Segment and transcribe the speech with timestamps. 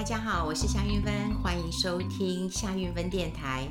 [0.00, 1.12] 大家好，我是夏韵芬，
[1.42, 3.68] 欢迎收听夏韵芬电台。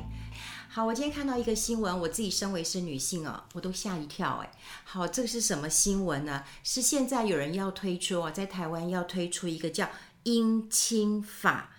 [0.68, 4.52] 好，我今天看到一个新闻，我自己身为是女性哦，我都吓一跳哎。
[4.84, 6.44] 好，这个是什么新闻呢？
[6.62, 9.90] 是现在有人要推出哦，在台湾要推出一个叫
[10.22, 11.70] 姻亲法。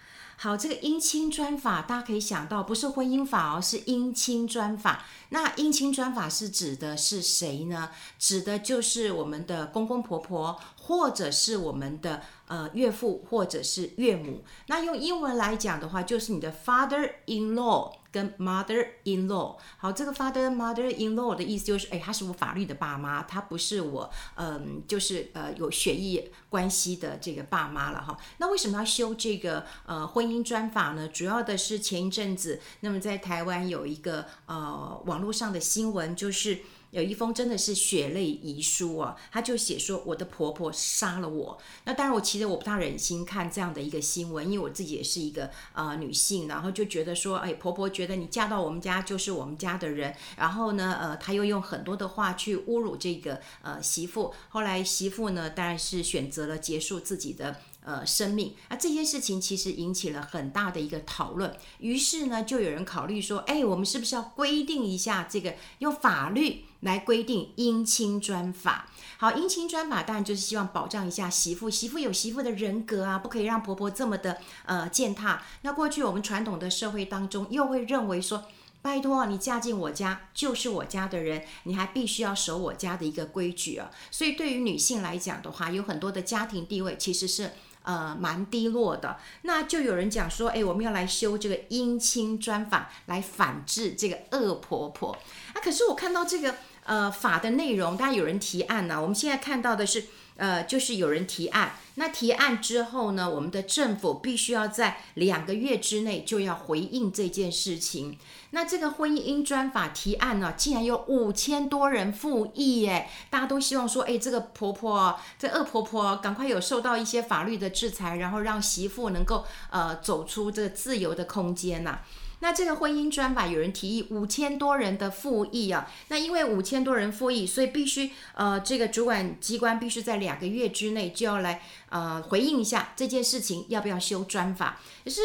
[0.44, 5.05] 好，这个姻亲专法，大家可以想到，不是婚姻法哦，是姻亲专法。
[5.30, 7.91] 那姻亲专法是指的是谁呢？
[8.18, 14.44] 指的就是我们的公公婆婆，或者是我们的呃岳父，或者是岳母。
[14.66, 18.01] 那用英文来讲的话，就是你的 father-in-law。
[18.11, 28.17] 跟 mother-in-law，好，这个 father-mother-in-law 的意思就是，哎，他是我法律的爸妈，他不是我，嗯，就是呃有血液关系的这个爸妈了哈。
[28.37, 31.07] 那为什么要修这个呃婚姻专法呢？
[31.07, 36.59] 主要的是前一阵子，那么在台湾有一个呃网络上的新闻，就是。
[36.91, 41.57] 有一封真的是血泪遗书啊，他就写说我的婆婆杀了我。
[41.85, 54.34] 那当然，我其实我不大忍心看这样的一个新闻，因为我自己也是一个呃女性，然后就觉得说，哎，婆婆觉得你嫁到我们家就是我们家的人，然后呢，呃，她又用很多的话去侮辱这个呃媳妇。
[54.49, 57.58] 后来媳妇呢，当然是选择了结束自己的。
[57.84, 61.52] 呃，生命啊，这件事情其实引起了很大的一个讨论。
[61.80, 68.88] 于是呢，就有人考虑说，哎，我们是不是要规定一下这个，用法律来规定姻亲专法？
[69.18, 75.41] 好，姻亲专法当然就是希望保障一下媳妇，媳妇有媳妇的人格啊，不可以让婆婆这么的呃践踏。
[75.62, 78.46] 那过去我们传统的社会当中，又会认为说，
[78.81, 83.91] 拜托你嫁进我家就是我家的人，你还必须要守我家的一个规矩啊。
[84.09, 87.52] 所以对于女性来讲的话，有很多的家庭地位其实是。
[87.84, 95.18] 呃，蛮低落的，那就有人讲说，哎，我们要来修这个姻亲专法，来反制这个恶婆婆。
[95.56, 96.57] 啊，可是我看到这个
[96.91, 100.03] 呃法的内容，当然有人提案呢、我们现在看到的是。
[100.38, 108.18] 呃，就是有人提案，那提案之后呢，我们的政府必须要在两个月之内就要回应这件事情。
[108.53, 113.09] 那这个婚姻专法提案呢，竟然有五千多人附议耶！
[113.29, 122.00] 大家都希望说，哎，这个婆婆，这恶婆婆，赶快有受到一些法律的制裁，然后让媳妇能够呃走出这个自由的空间呐、
[122.41, 134.79] 那这个婚姻专法有人提议五千多人的附议啊，那因为五千多人附议，所以必须呃这个主管机关必须在两个月之内就要来呃回应一下这件事情要不要修专法。
[135.03, 135.22] 可是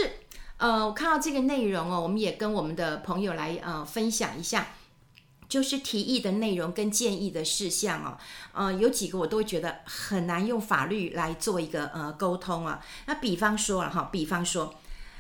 [0.59, 4.69] 呃我看到这个内容哦，我们也跟我们的朋友来呃分享一下，
[5.49, 8.19] 就是提议的内容跟建议的事项哦，
[8.53, 12.85] 呃有几个我都觉得很难用法律来做一个呃沟通啊。
[13.07, 14.75] 那比方说了哈，比方说。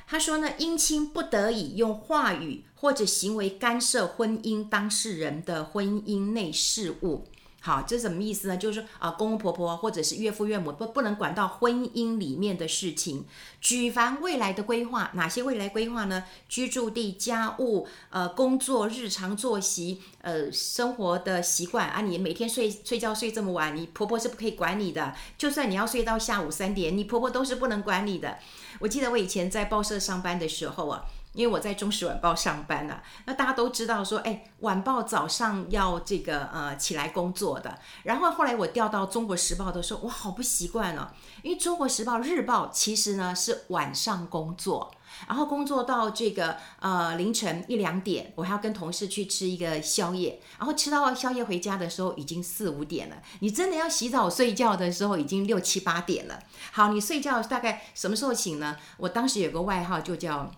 [0.08, 7.26] 他说呢，姻亲不得以用话语或者行为干涉婚姻当事人的婚姻内事务。
[7.66, 8.56] 好，这什么意思呢？
[8.56, 13.24] 就是说啊，公公婆婆或者是岳父岳母不不能管到婚姻里面的事情。
[13.60, 16.22] 举凡未来的规划，哪些未来规划呢？
[16.48, 25.12] 居住地、家务、呃，工作、日常作息、呃，生活的习惯啊，你每天睡睡觉睡这么晚，你婆婆是不可以管你的。
[25.36, 28.38] 就算你要睡到下午三点，你婆婆都是不能管你的。
[28.78, 31.02] 我记得我以前在报社上班的时候啊。
[31.36, 37.78] 因为我在中时晚报上班啊，那大家都知道说，哎，晚报早上要这个呃起来工作的。
[38.04, 41.08] 然后后来我调到中国时报的时候，我好不习惯哦，
[41.42, 44.94] 因为中国时报日报其实呢是晚上工作，
[45.28, 53.16] 然后工作到这个呃凌晨一两点，我还要跟同事去吃一个宵夜，然后吃到宵夜回家的时候已经四五点了。
[53.40, 56.40] 你真的要洗澡睡觉的时候已经六七八点了。
[56.72, 58.76] 好，你睡觉大概什么时候醒呢？
[58.96, 60.50] 我当时有个外号就叫。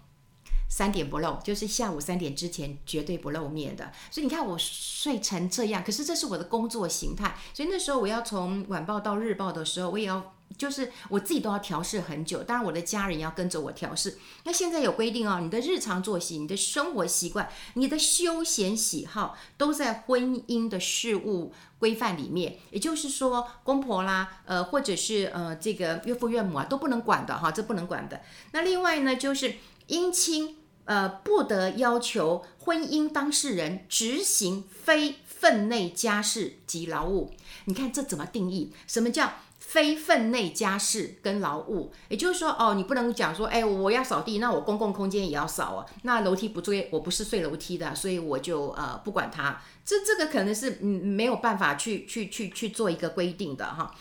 [0.69, 3.91] 三点不漏，就是下午三点之前绝对不露面的。
[4.11, 7.37] 所以你看我睡成这样，可是这是我的工作形态。
[7.55, 12.43] 所以那时候我要从晚报到日报的时候，我也要就是我自己都要调试很久。
[12.43, 14.19] 当然我的家人要跟着我调试。
[14.45, 22.59] 那现在有规定哦，你的日常作息、你的生活习惯、你的休闲喜好，都在婚姻的事务规范里面。
[22.71, 28.21] 也就是说，公婆啦，呃，或者是呃这个岳父岳母啊，都不能管的哈，这不能管的。
[28.53, 29.55] 那另外呢，就是。
[29.89, 30.55] 姻亲
[30.89, 37.31] 呃不得要求婚姻当事人执行非分内家事及劳务。
[37.67, 38.73] 你看这怎么定义？
[38.87, 41.93] 什么叫非分内家事跟劳务？
[42.09, 45.87] 也就是说，哦，你不能讲说，哎，我要扫地，那我公共空间也要扫啊。
[46.05, 49.61] 那楼梯不追，我不是睡楼梯的，所以我就呃不管它。
[49.85, 53.95] 这这个可能是嗯没有办法去去去去做一个规定的哈。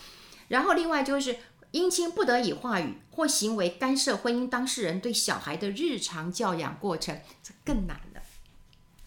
[0.48, 1.36] 然后另外就是。
[1.72, 8.22] 姻亲不得以话语或行为干涉婚姻当事人对小孩的日常教养过程，这更难了。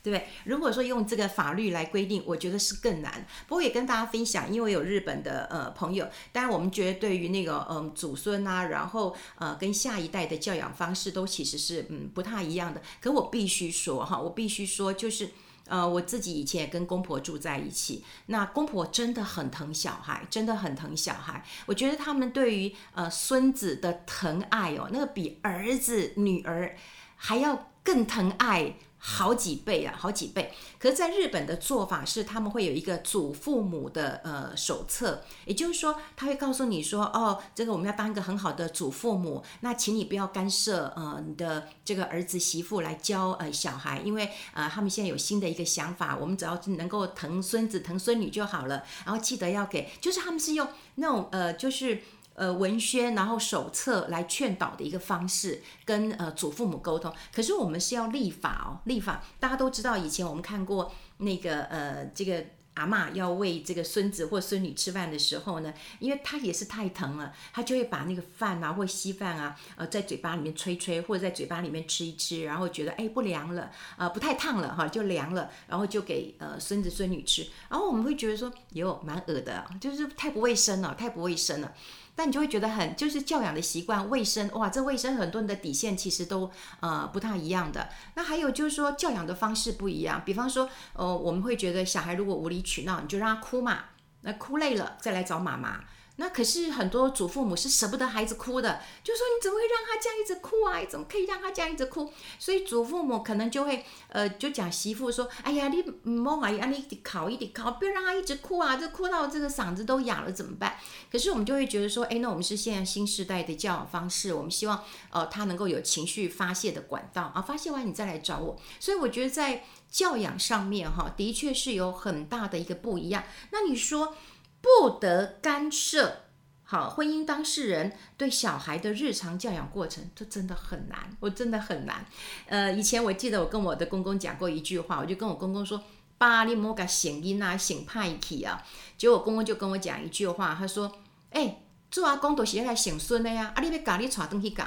[0.04, 0.28] 对不对？
[0.46, 3.24] 如果说用这个法律来规定，我觉得是更难。
[3.48, 12.82] 不过也跟大家分享，因为有日本的呃朋友，当然我们觉得对于那个嗯、祖孙啊，然后呃跟下一代的教养方式都其实是嗯不太一样的。
[13.00, 15.30] 可我必须说哈，我必须说就是
[15.72, 21.44] 呃我自己以前也跟公婆住在一起，那公婆真的很疼小孩，真的很疼小孩。
[21.66, 26.76] 我觉得他们对于呃孙子的疼爱哦，那个比儿子女儿
[27.16, 28.76] 还要更疼爱。
[29.04, 30.54] 好几倍啊，好几倍。
[30.78, 52.04] 可是，在日本的做法是，他们会有一个祖父母的呃手册，也就是说，他会告诉你说，哦，这个我们要当一个很好的祖父母，那请你不要干涉呃你的这个儿子媳妇来教呃小孩，因为呃他们现在有新的一个想法，我们只要能够疼孙子疼孙女就好了，然后记得要给，就是他们是用那种呃就是。
[52.42, 57.14] 呃，文宣然后手册来劝导的一个方式，跟呃祖父母沟通。
[57.32, 59.24] 可是我们是要立法哦，立法。
[59.40, 62.44] 大家都知道，以前我们看过那个呃，这个
[62.74, 73.66] 阿嬷要喂这个孙子或孙女吃饭的时候呢，因为他也是太疼了，他就会把那个饭啊或稀饭啊，呃，在嘴巴里面吹吹，或者在嘴巴里面吃一吃，然后觉得哎不凉了，
[73.98, 77.46] 啊、呃、不太烫了哈，就凉了，然后就给呃孙子孙女吃。
[77.70, 81.72] 然后我们会觉得说，哟，蛮恶的，就是太不卫生了，太不卫生了。
[82.16, 87.90] 但你就会觉得很，就是教养的习惯、卫生，哇，这卫生很多人的底线其实都呃不太一样的。
[88.16, 93.86] 那还有就是说教养的方式不一样，比方说，呃，我们会觉得小孩如果无理取闹，你就让他哭嘛，
[94.22, 95.82] 那哭累了再来找妈妈。
[96.22, 100.78] 那可是很多祖父母是舍不得孩子哭的，就说你怎么会让他这样一直哭啊？
[100.78, 102.14] 你怎么可以让他这样一直哭？
[102.38, 110.78] 所以祖父母可能就会呃，就讲媳妇说：“哎呀，你莫啊，你一直考一考，不要让他一直哭啊，这哭到这个嗓子都哑了怎么办？”
[111.12, 123.24] 可是我们就会觉得说：“哎，那我们是现在新时代的教养方式，我们希望呃他能够有情绪发泄的管道啊，发泄完你再来找我。”所以我觉得在教养上面哈，的确是有很大的一个不一样。
[123.50, 124.16] 那你说？
[124.62, 126.22] 不得干涉，
[126.64, 132.06] 好，婚姻当事人对小孩的日常教养过程，这真的很难，我真的很难。
[132.48, 135.84] 呃，以前我记得我跟我的公公讲过一句话，我就跟我公公说
[136.20, 138.64] ：“爸，你莫个醒音啊，醒派气啊。”
[138.98, 141.00] 结果公公就跟我讲一句话，他说
[141.32, 144.64] ：“哎、做阿公都是来醒孙的呀，啊，你别搞你传东西搞。”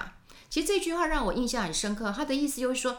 [0.51, 2.99] 其实这句话让我印象很深刻，他的意思就是说。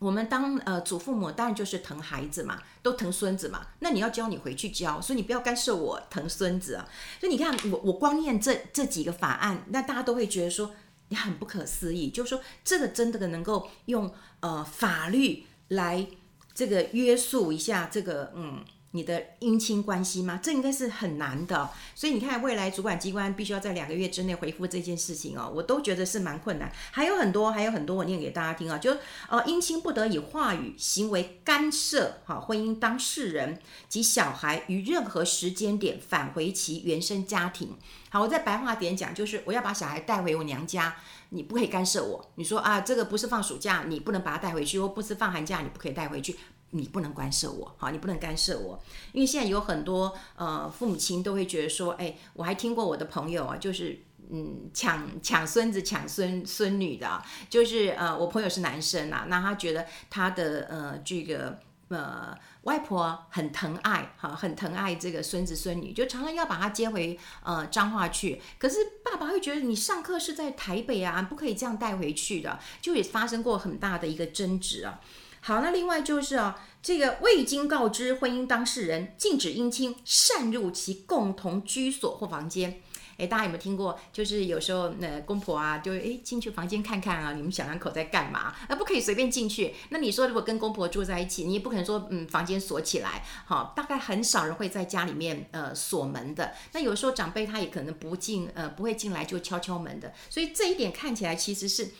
[0.00, 3.68] 我们当呃祖父母当然就是疼孩子嘛，都疼孙子嘛。
[3.78, 6.88] 那你要教你回去教，所以你不要干涉我疼孙子啊。
[7.20, 10.74] 所以你看我我光念这这几个法案，那大家都会觉得说
[11.10, 16.06] 你很不可思议，就是说这个真的能够用呃法律来
[16.52, 18.64] 这个约束一下这个嗯。
[18.92, 20.40] 你的姻亲关系吗？
[20.42, 26.72] 这应该是很难的，所以你看，未来主管机关必须要在两个月之内回复这件事情哦，我都觉得是蛮困难。
[26.90, 28.96] 还有很多，还有很多，我念给大家听啊，就
[29.28, 37.76] 呃，姻亲不得以话语、行为干涉哈婚姻当事人及小孩于任何时间点返回其原生家庭。
[38.08, 40.96] 好，我在白话点讲，就是我要把小孩带回我娘家，
[41.28, 42.32] 你不可以干涉我。
[42.34, 46.36] 你说啊，这个不是放暑假，你不能把他带回去；或不是放寒假，你不可以带回去。
[46.72, 48.80] 你不能干涉我，好，你不能干涉我，
[49.12, 54.00] 因为现在有很多呃父母亲都会觉得说，哎，我还听过我的朋友啊，就是
[54.30, 61.58] 嗯抢抢孙子抢孙孙女的，就是呃我朋友是男生啊，那他觉得他的呃这个
[61.88, 75.00] 呃外婆很疼爱哈，很疼爱这个孙子孙女，就常常要把他接回呃彰化去，可是爸爸会觉得你上课是在台北啊，不可以这样带回去的，就也发生过很大的一个争执啊。
[75.42, 82.80] 好，那另外就是啊，这个未经告知婚姻当事人，禁止姻亲擅入其共同居所或房间。
[83.16, 83.98] 诶，大家有没有听过？
[84.12, 88.54] 就是有时候那公婆啊，就诶进去房间看看啊，你们小两口在干嘛？
[88.68, 89.74] 啊，不可以随便进去。
[89.90, 93.22] 那你说如果跟公婆住在一起，你也不可能说嗯房间锁起来。
[93.44, 96.52] 好，大概很少人会在家里面呃锁门的。
[96.72, 100.12] 那有时候长辈他也可能不进呃不会进来就敲敲门的。
[100.30, 101.90] 所以这一点看起来其实是。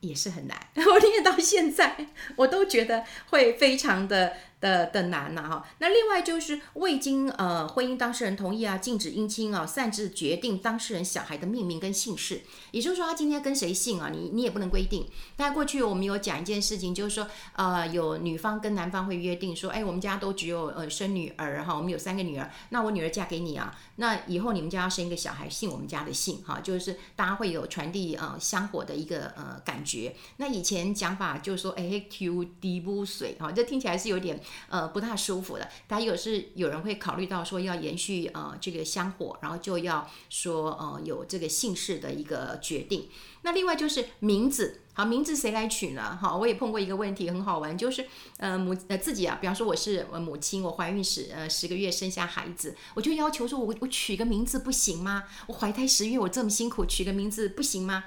[0.00, 1.96] 也是很难， 我念到现在，
[2.36, 4.34] 我都觉得会非常的。
[4.58, 15.06] 的的难呐哈，那另外就是未经呃婚姻当事人同意啊，禁止姻亲啊擅自决定当事人小孩的命名跟姓氏，也就是说他今天跟谁姓啊，你你也不能规定。
[15.36, 30.16] 那过去我们有讲一件事情，就是说呃有女方跟男方会约定说，哎我们家都只有呃生女儿哈，我们有三个女儿，那我女儿嫁给你啊，那以后你们家要生一个小孩姓我们家的姓哈，就是大家会有传递呃香火的一个呃感觉。
[30.38, 34.40] 那以前讲法就是说哎 Q 滴不水哈，这听起来是有点。
[34.68, 35.68] 呃不大舒服的。
[35.88, 43.08] 还有是有人会考虑到说要延续呃这个香火，然后就要说呃有这个姓氏的一个决定。
[43.42, 44.80] 那另外就是名字。
[44.96, 46.18] 好，名字谁来取呢？
[46.18, 48.06] 好，我也碰过一个问题，很好玩，就是
[48.38, 55.24] 呃母呃自己啊，比方说我是我母亲，我怀孕十呃十个月生下孩子，我就要求说我我取个名字不行吗？
[55.48, 58.04] 我怀胎十月我这么辛苦，取个名字不行吗？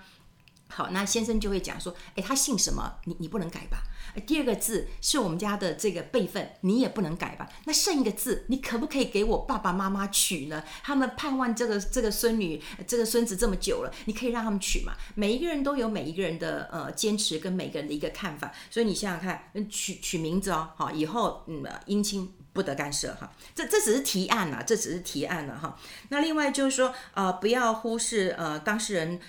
[0.71, 2.95] 好，那先生就会讲说，诶，他姓什么？
[3.05, 3.83] 你你不能改吧？
[4.25, 7.49] 第二个字是我们家的这个辈分，你也不能改吧？
[7.65, 10.63] 那剩一个字，你可不可以给我爸爸妈妈取呢？
[10.83, 14.93] 他们盼望这个这个孙女、这个孙子这么久了，你可以让他们取嘛？
[15.15, 25.77] 每一个人都有每一个人的呃坚持跟每个人的一个看法，所以你想想看，取取名字哦，好，以后嗯姻亲不得干涉哈，这这只是提案啊，这只是提案了哈。
[26.09, 29.19] 那另外就是说呃不要忽视呃当事人。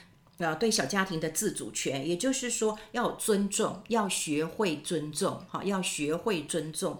[0.40, 6.98] 呃，对小家庭的自主权，也就是说要尊重，要学会尊重，哈，要学会尊重。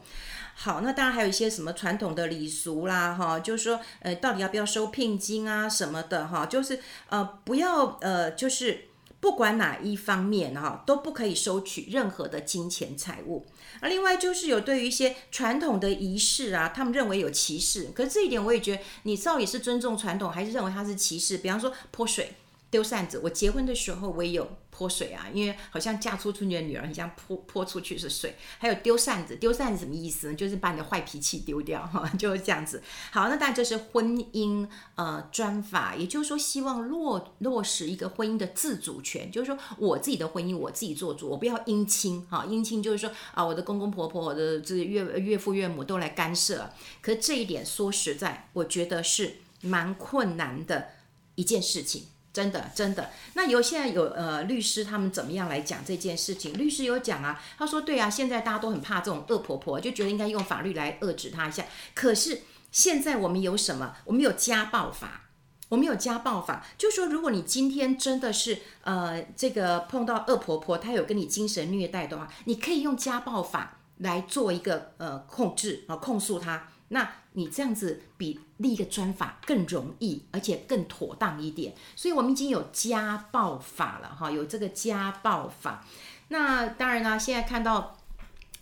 [0.54, 6.78] 好，那当然还有一些什么传统的礼俗啦，哈，就是说，呃，到底要不要收聘金啊什么的，哈，就是
[7.08, 8.88] 呃，不要呃，就是
[9.20, 13.46] 不管哪一方面哈，都不可以收取任何的金钱财物。
[13.80, 21.38] 那另外就是有对于一些传统的仪式啊，他们认为有歧视，可是这一点我也觉得，你到底是尊重传统，还是认为它是歧视？
[21.38, 22.34] 比方说泼水。
[22.70, 28.36] 丢扇子，我结婚的时候我也有泼水啊，因为好像嫁出去的女儿，很像泼泼出去是水。
[28.58, 30.34] 还有丢扇子，丢扇子什么意思呢？
[30.34, 32.80] 就是把你的坏脾气丢掉哈， 就是这样子。
[33.10, 46.70] 好，那当然这是婚姻呃专法，也就是说希望落落实一个婚姻的自主权，就是说我自己的婚姻我自己做主，我不要姻亲哈，姻亲就是说啊，我的公公婆婆、我的这岳岳父岳母都来干涉。
[47.02, 50.90] 可是这一点说实在，我觉得是蛮困难的
[51.34, 52.04] 一件事情。
[52.32, 53.10] 真的，真的。
[53.34, 56.56] 那有现在有呃律师他们怎么样来讲这件事情？
[56.56, 61.64] 律师有讲啊，他说对啊，现在大家都很怕这种恶婆婆，就觉得应该用法律来遏制她一下。
[61.92, 63.96] 可是现在我们有什么？
[64.04, 65.30] 我们有家暴法，
[65.70, 76.68] 我们有家暴法，就说如果你今天真的是呃这个碰到恶婆婆，她有跟你精神虐待的话，你可以用家暴法来做一个呃控制啊、控诉她。
[76.92, 81.72] 那你这样子比立一个专法更容易，而且更妥当一点。
[81.94, 85.84] 所以我们已经有家暴法了哈，有这个家暴法。
[86.28, 87.96] 那当然啦，现在看到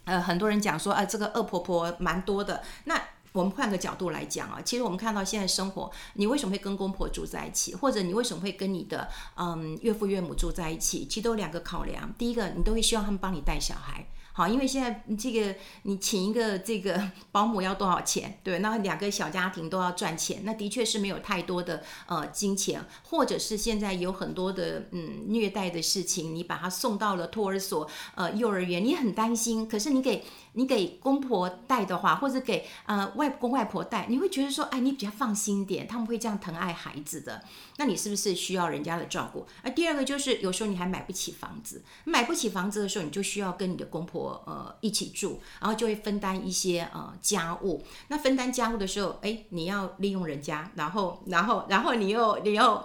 [0.04, 2.62] 呃很多人讲说，啊、这个恶婆婆蛮多的。
[2.84, 3.00] 那
[3.32, 11.06] 我们换个角度来讲啊，其实我们看到现在生活，你为什么会跟公婆住在一起，或者你为什么会跟你的嗯岳父岳母住在一起？
[11.06, 12.12] 其实都有两个考量。
[12.18, 14.06] 第一个，你都会希望他们帮你带小孩。
[14.38, 18.38] 好，因为现在这个你请一个这个 保姆要多少钱？
[18.44, 30.22] 对，那两个小家庭都要赚钱，那的确是没有太多的呃金钱，或者是现在有很多的嗯虐待的事情，你把他送到了托儿所、呃幼儿园，你很担心，可是你给。
[30.58, 37.44] 你给公婆带的话，或者给呃外公外婆带，你会觉得说，哎，你比较放心点，他们会这样疼爱孩子的。
[37.76, 39.46] 那你是不是需要人家的照顾？
[39.62, 47.84] 而第二个就是，有时候你还买不起房子，买不起房子的时候，你就需要跟你的公婆呃一起住，然后就会分担一些呃家务。
[48.08, 52.84] 那分担家务的时候，哎，你要利用人家，然后然后然后你又你又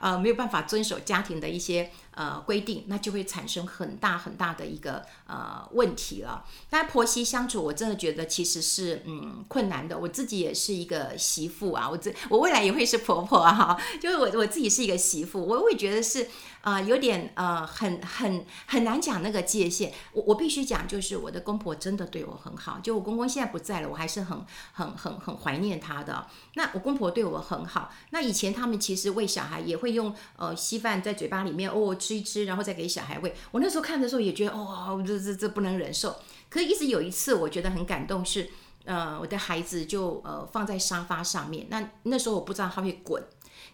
[0.00, 1.92] 呃没有办法遵守家庭的一些。
[2.14, 6.44] 呃，规定那就会产生很大很大的一个呃问题了。
[6.70, 9.98] 那婆媳相处，我真的觉得其实是嗯困难的。
[9.98, 16.28] 我自己也是一个媳妇啊，我这我未来也会是婆婆啊，就是我我自己是一个媳妇，我会觉得是。
[16.62, 19.92] 啊、有点呃，很很很难讲那个界限。
[20.12, 22.78] 我我必须讲，就是我的公婆真的对我很好。
[22.80, 26.24] 就我公公现在不在了，我还是很很很很怀念他的。
[26.54, 27.92] 那我公婆对我很好。
[28.10, 33.34] 那以前他们其实喂小孩也会用呃稀饭在嘴巴里面哦吃一吃，然后再给小孩喂。
[33.50, 36.14] 我那时候看的时候也觉得哦，这这这不能忍受。
[36.48, 38.48] 可是一直有一次我觉得很感动是，
[38.84, 43.20] 呃我的孩子就呃放在沙发上面，那那时候我不知道他会滚，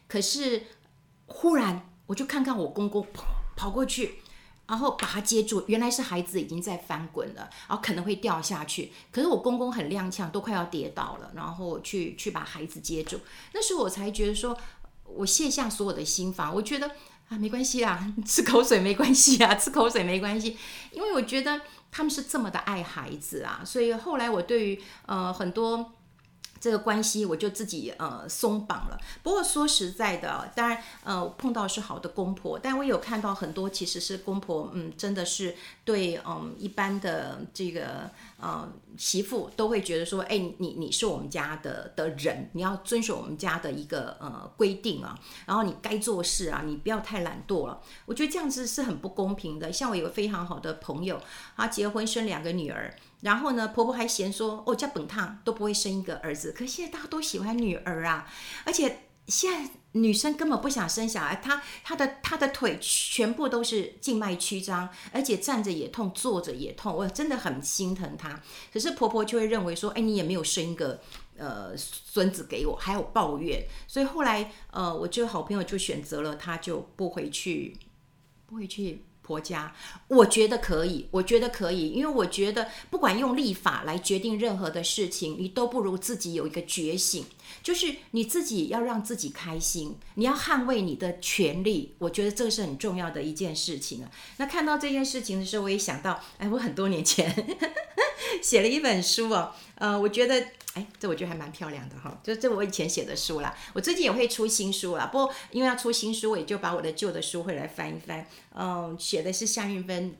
[0.08, 0.62] 可是
[1.26, 1.90] 忽然。
[2.08, 4.14] 我就看看我公公跑跑过去，
[4.66, 5.62] 然后把他接住。
[5.68, 8.90] 原来是孩子已经在翻滚了，然后可能会掉下去。
[9.12, 13.20] 可是我公公很踉跄，都快要跌倒了，然后去去把孩子接住。
[13.52, 14.56] 那时候我才觉得说，
[15.04, 16.54] 我卸下所有的心防。
[16.54, 16.88] 我觉得
[17.28, 20.56] 啊，没关系啊， 吃口水没关系啊，吃口水没关系。
[20.92, 21.60] 因为我觉得
[21.92, 25.92] 他们是这么的爱孩子啊，所以后来我对于呃很多。
[26.60, 28.98] 这个关系我就自己呃松绑了。
[29.22, 38.10] 不过说实在的，当然呃碰到是好的公婆，但我有看到很多其实是公婆，嗯，真的是对嗯一般的这个
[38.40, 47.80] 呃媳妇都会觉得说，哎，你你是我们家的的人，你要遵守我们家的一个呃规定啊，然后你该做事啊，你不要太懒惰了。
[48.06, 49.72] 我觉得这样子是很不公平的。
[49.72, 51.20] 像我有个非常好的朋友，
[51.56, 52.94] 他结婚生两个女儿。
[53.20, 56.52] 然后呢，婆婆还嫌说哦，叫本烫都不会生一个儿子。
[56.52, 58.30] 可现在大家都喜欢女儿啊，
[58.64, 68.40] 而且现在女生根本不想生小孩，她她的她的腿全部都是静脉曲张，而且站着也痛，坐着也痛，我真的很心疼她。
[68.72, 71.00] 可是婆婆就会认为说，哎，你也没有生一个
[71.36, 73.66] 呃孙子给我，还有抱怨。
[73.88, 77.76] 所以后来呃，我这个好朋友就选择了，她就不回去，
[78.46, 79.04] 不回去。
[79.28, 79.70] 婆家，
[80.08, 87.26] 我觉得可以，我觉得可以，因为我觉得不管用立法来决定任何的事情，你都不如自己有一个觉醒，
[87.62, 94.10] 就是你自己要让自己开心，你要捍卫你的权利，我觉得这是很重要的一件事情啊。
[94.38, 97.30] 那看到这件事情的时候，我也想到，哎，我很多年前
[98.42, 100.42] 写了一本书哦，呃，我觉得。
[100.74, 108.26] 哎，这我觉得还蛮漂亮的哈，就这我以前写的书啦，我最近也会出新书啦，不过因为要出新书，我也就把我的旧的书会来翻一翻。
[108.54, 110.14] 嗯，写的是夏韵芬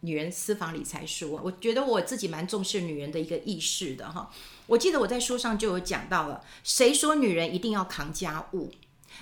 [0.00, 4.30] 女人私房理财书，我觉得我自己蛮重视女人的一个意识的哈。
[4.66, 8.70] 我记得我在书上就有讲到了，谁说女人一定要扛家务？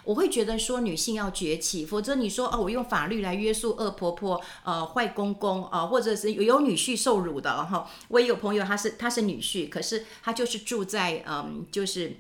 [0.05, 7.89] 我会觉得说女性要崛起，否则你说哦，我用法律来约束恶婆婆、呃坏公公啊、或者是有女婿受辱的哈。
[8.09, 12.17] 我也有朋友，他是他是女婿，可是他就是住在嗯，就是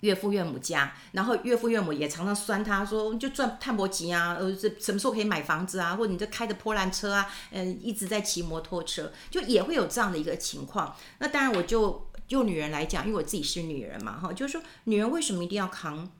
[0.00, 5.94] 岳父岳母家，然后岳父岳母也常常酸他说，就赚碳博吉啊，呃，这什么时候可以买房子啊？
[5.94, 10.96] 或者你这开的破烂车啊，嗯、一直在骑摩托车，就也会有这样的一个情况。
[11.18, 16.10] 那当然，我就就女人来讲，因为我自己是女人嘛，哈，就是说女人为什么一定要扛？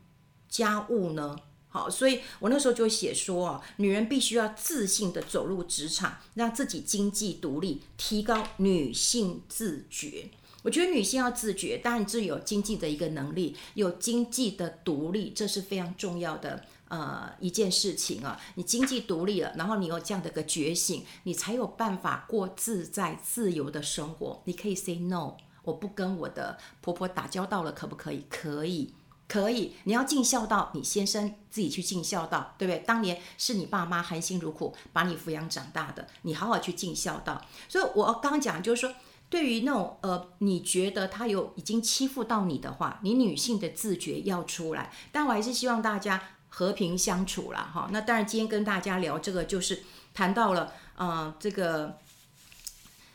[0.53, 1.35] 家务呢？
[1.71, 10.29] 好，所以我那时候就写说啊，女人必须要自信地走入职场，让自己经济独立，提高女性自觉。
[10.63, 18.39] 我觉得女性要自觉，当然自己有经济的一个能力，有经济的独立，这是非常重要的呃一件事情啊。
[18.57, 24.43] 你经济独立了，然后你有这样的一个觉醒，你才有办法过自在自由的生活。
[24.45, 28.27] 你可以 say no，我不跟我的婆婆打交道了，可不可以？
[28.29, 28.93] 可以。
[29.29, 32.81] 可以，你要尽孝道，你先生自己去尽孝道，对不对？
[32.81, 37.41] 当年是你爸妈含辛茹苦把你抚养长大的，你好好去尽孝道。
[37.69, 38.95] 所以，我刚刚讲就是说，
[39.31, 44.93] 对于那种呃，你觉得他有已经欺负到你的话，你女性的自觉要出来。
[45.11, 47.89] 但我还是希望大家和平相处啦，哈。
[47.91, 49.83] 那当然，今天跟大家聊这个，就是
[50.13, 51.99] 谈到了呃，这个。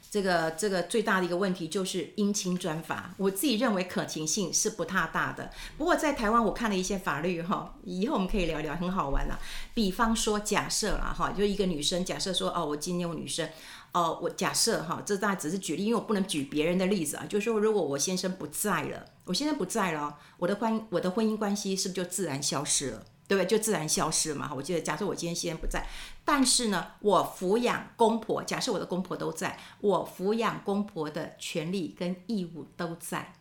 [0.09, 5.51] 这个这个最大的一个问题就是姻亲专法，我自己认为可行性是不太大的。
[5.77, 9.37] 不过在台湾，我看了一些法律哈，以后我们可以聊聊，很好玩啦。
[9.73, 13.49] 比方说，假设啦哈，就一个女生，假设说哦，我今天有女生，
[13.91, 17.25] 哦，我假设哈，这大家只是举例，因为我不能举别人的例子啊。
[17.27, 23.03] 就是说，如果我先生不在了，我先生不在了，我的婚我的婚姻关系是不是就自然消失了？
[23.27, 23.45] 对不对？
[23.45, 24.51] 就自然消失嘛。
[24.55, 25.85] 我记得，假设我今天先不在，
[26.23, 33.33] 但是呢，我抚养公婆，假设我的公婆都在，我抚养公婆的权利跟义务都在。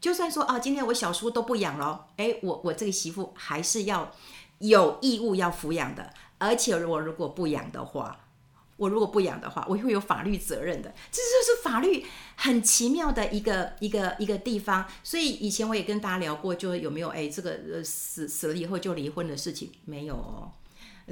[0.00, 4.12] 就算说啊，今天我小叔都不养了，哎，我我这个媳妇还是要
[4.58, 8.20] 有义务要抚养的，而且我如果不养的话。
[8.80, 10.92] 我如果不养的话，我会有法律责任的。
[11.12, 12.04] 这就是法律
[12.36, 14.86] 很奇妙的一个一个一个地方。
[15.04, 20.50] 所以以前我也跟大家聊过，就有没有哎，这个呃死死了以后就离婚的事情没有哦。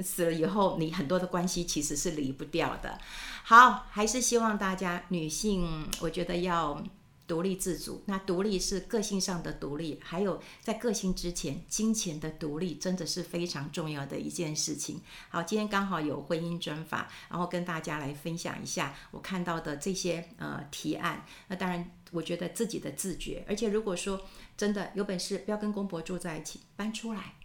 [0.01, 2.97] 死了以后，你很多的关系其实是离不掉的。
[3.43, 6.83] 好，还是希望大家女性，我觉得要。
[7.29, 14.99] 独立自主，那独立是个性上的独立，还有在个性之前，金钱的独立真的是非常重要的一件事情。
[15.29, 21.23] 好，今天刚好有婚姻专法，然后跟大家来分享一下我看到的这些呃提案。
[21.47, 24.19] 那当然，我觉得自己的自觉，而且如果说
[24.57, 27.35] 真的有本事，不要跟公婆住在一起，搬出来。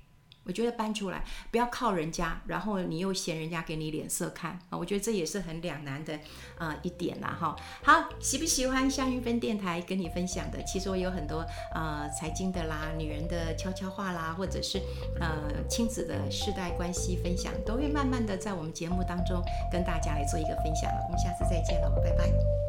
[0.45, 4.77] 我觉得搬出来，不要靠人家，然后你又嫌人家给你脸色看啊！
[4.77, 6.15] 我觉得这也是很两难的
[6.59, 7.57] 啊、呃、一点啦哈。
[7.83, 10.63] 好，喜不喜欢夏韵芬电台跟你分享的？
[10.65, 14.79] 其实我有很多呃财经的啦、女人的悄悄话啦，或者是
[15.21, 21.03] 呃亲子的世代关系分享，都会慢慢的在我们节目当中跟大家来做一个分享了。
[21.07, 22.64] 我们下次再见了，拜拜。